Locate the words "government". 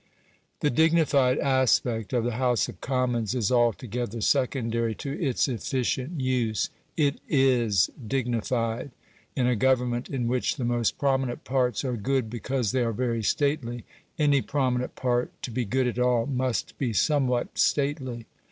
9.55-10.09